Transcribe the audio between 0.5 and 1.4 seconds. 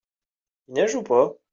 Il neige où pas?